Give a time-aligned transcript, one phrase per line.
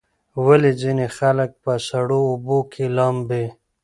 [0.45, 3.45] ولې ځینې خلک په سړو اوبو کې لامبي؟